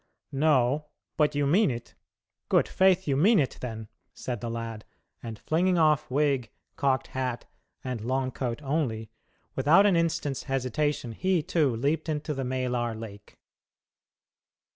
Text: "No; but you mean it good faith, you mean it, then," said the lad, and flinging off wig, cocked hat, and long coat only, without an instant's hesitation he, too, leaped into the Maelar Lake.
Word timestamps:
"No; 0.31 0.87
but 1.15 1.35
you 1.35 1.45
mean 1.45 1.69
it 1.69 1.93
good 2.49 2.67
faith, 2.67 3.07
you 3.07 3.15
mean 3.15 3.37
it, 3.39 3.59
then," 3.61 3.87
said 4.15 4.41
the 4.41 4.49
lad, 4.49 4.83
and 5.21 5.37
flinging 5.37 5.77
off 5.77 6.09
wig, 6.09 6.49
cocked 6.75 7.09
hat, 7.09 7.45
and 7.83 8.01
long 8.01 8.31
coat 8.31 8.63
only, 8.63 9.11
without 9.55 9.85
an 9.85 9.95
instant's 9.95 10.45
hesitation 10.45 11.11
he, 11.11 11.43
too, 11.43 11.75
leaped 11.75 12.09
into 12.09 12.33
the 12.33 12.43
Maelar 12.43 12.95
Lake. 12.95 13.37